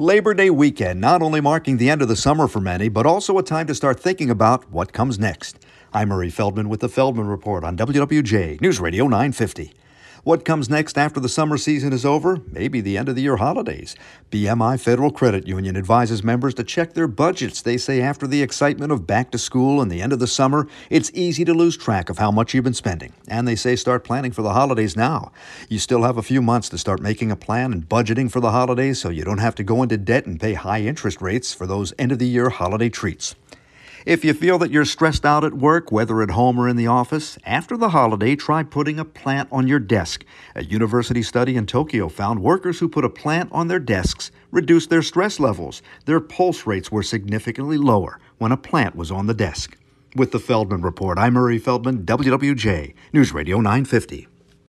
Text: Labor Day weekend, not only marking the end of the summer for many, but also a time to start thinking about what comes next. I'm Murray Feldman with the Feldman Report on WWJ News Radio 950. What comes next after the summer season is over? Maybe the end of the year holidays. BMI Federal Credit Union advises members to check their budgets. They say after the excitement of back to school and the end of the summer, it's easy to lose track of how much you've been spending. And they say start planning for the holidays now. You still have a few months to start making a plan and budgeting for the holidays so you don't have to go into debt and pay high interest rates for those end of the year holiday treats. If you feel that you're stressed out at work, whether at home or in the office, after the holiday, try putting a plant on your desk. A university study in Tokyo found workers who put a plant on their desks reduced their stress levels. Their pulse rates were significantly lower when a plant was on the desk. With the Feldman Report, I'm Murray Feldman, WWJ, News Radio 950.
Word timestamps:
Labor 0.00 0.32
Day 0.32 0.48
weekend, 0.48 0.98
not 0.98 1.20
only 1.20 1.42
marking 1.42 1.76
the 1.76 1.90
end 1.90 2.00
of 2.00 2.08
the 2.08 2.16
summer 2.16 2.48
for 2.48 2.58
many, 2.58 2.88
but 2.88 3.04
also 3.04 3.36
a 3.36 3.42
time 3.42 3.66
to 3.66 3.74
start 3.74 4.00
thinking 4.00 4.30
about 4.30 4.64
what 4.70 4.94
comes 4.94 5.18
next. 5.18 5.58
I'm 5.92 6.08
Murray 6.08 6.30
Feldman 6.30 6.70
with 6.70 6.80
the 6.80 6.88
Feldman 6.88 7.26
Report 7.26 7.64
on 7.64 7.76
WWJ 7.76 8.62
News 8.62 8.80
Radio 8.80 9.04
950. 9.04 9.74
What 10.22 10.44
comes 10.44 10.68
next 10.68 10.98
after 10.98 11.18
the 11.18 11.30
summer 11.30 11.56
season 11.56 11.94
is 11.94 12.04
over? 12.04 12.42
Maybe 12.52 12.82
the 12.82 12.98
end 12.98 13.08
of 13.08 13.14
the 13.14 13.22
year 13.22 13.36
holidays. 13.36 13.96
BMI 14.30 14.78
Federal 14.78 15.10
Credit 15.10 15.48
Union 15.48 15.78
advises 15.78 16.22
members 16.22 16.52
to 16.54 16.64
check 16.64 16.92
their 16.92 17.08
budgets. 17.08 17.62
They 17.62 17.78
say 17.78 18.02
after 18.02 18.26
the 18.26 18.42
excitement 18.42 18.92
of 18.92 19.06
back 19.06 19.30
to 19.30 19.38
school 19.38 19.80
and 19.80 19.90
the 19.90 20.02
end 20.02 20.12
of 20.12 20.18
the 20.18 20.26
summer, 20.26 20.68
it's 20.90 21.10
easy 21.14 21.42
to 21.46 21.54
lose 21.54 21.74
track 21.74 22.10
of 22.10 22.18
how 22.18 22.30
much 22.30 22.52
you've 22.52 22.64
been 22.64 22.74
spending. 22.74 23.14
And 23.28 23.48
they 23.48 23.56
say 23.56 23.76
start 23.76 24.04
planning 24.04 24.32
for 24.32 24.42
the 24.42 24.52
holidays 24.52 24.94
now. 24.94 25.32
You 25.70 25.78
still 25.78 26.02
have 26.02 26.18
a 26.18 26.22
few 26.22 26.42
months 26.42 26.68
to 26.68 26.76
start 26.76 27.00
making 27.00 27.30
a 27.30 27.36
plan 27.36 27.72
and 27.72 27.88
budgeting 27.88 28.30
for 28.30 28.40
the 28.40 28.50
holidays 28.50 29.00
so 29.00 29.08
you 29.08 29.24
don't 29.24 29.38
have 29.38 29.54
to 29.54 29.64
go 29.64 29.82
into 29.82 29.96
debt 29.96 30.26
and 30.26 30.38
pay 30.38 30.52
high 30.52 30.82
interest 30.82 31.22
rates 31.22 31.54
for 31.54 31.66
those 31.66 31.94
end 31.98 32.12
of 32.12 32.18
the 32.18 32.28
year 32.28 32.50
holiday 32.50 32.90
treats. 32.90 33.36
If 34.06 34.24
you 34.24 34.32
feel 34.32 34.56
that 34.58 34.70
you're 34.70 34.86
stressed 34.86 35.26
out 35.26 35.44
at 35.44 35.52
work, 35.52 35.92
whether 35.92 36.22
at 36.22 36.30
home 36.30 36.58
or 36.58 36.68
in 36.68 36.76
the 36.76 36.86
office, 36.86 37.36
after 37.44 37.76
the 37.76 37.90
holiday, 37.90 38.34
try 38.34 38.62
putting 38.62 38.98
a 38.98 39.04
plant 39.04 39.50
on 39.52 39.68
your 39.68 39.78
desk. 39.78 40.24
A 40.54 40.64
university 40.64 41.22
study 41.22 41.54
in 41.54 41.66
Tokyo 41.66 42.08
found 42.08 42.42
workers 42.42 42.78
who 42.78 42.88
put 42.88 43.04
a 43.04 43.10
plant 43.10 43.50
on 43.52 43.68
their 43.68 43.78
desks 43.78 44.30
reduced 44.50 44.88
their 44.88 45.02
stress 45.02 45.38
levels. 45.38 45.82
Their 46.06 46.20
pulse 46.20 46.66
rates 46.66 46.90
were 46.90 47.02
significantly 47.02 47.76
lower 47.76 48.18
when 48.38 48.52
a 48.52 48.56
plant 48.56 48.96
was 48.96 49.10
on 49.10 49.26
the 49.26 49.34
desk. 49.34 49.76
With 50.16 50.32
the 50.32 50.40
Feldman 50.40 50.80
Report, 50.80 51.18
I'm 51.18 51.34
Murray 51.34 51.58
Feldman, 51.58 52.06
WWJ, 52.06 52.94
News 53.12 53.34
Radio 53.34 53.58
950. 53.58 54.28